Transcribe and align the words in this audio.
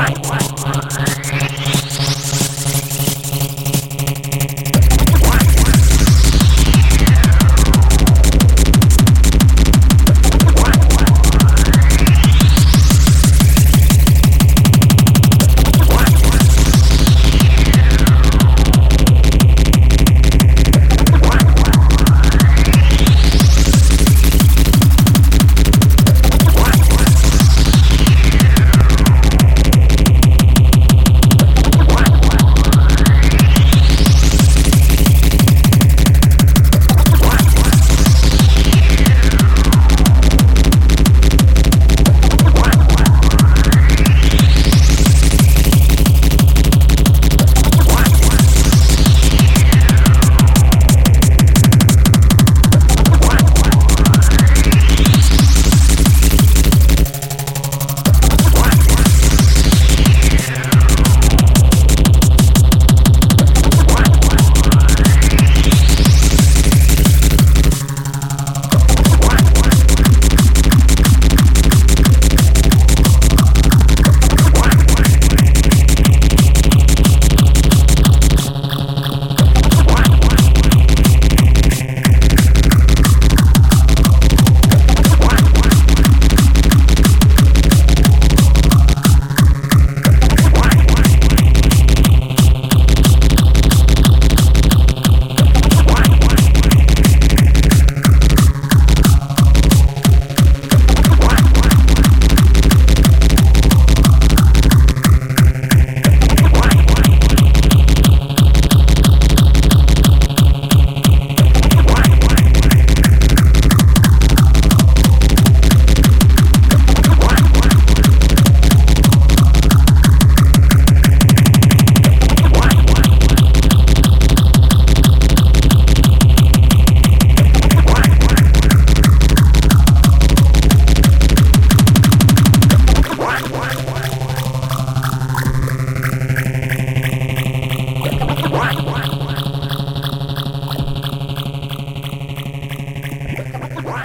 wine. 0.00 0.39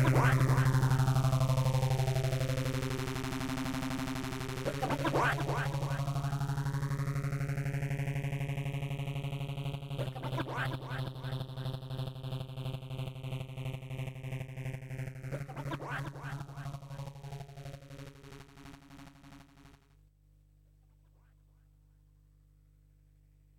one. 0.04 0.55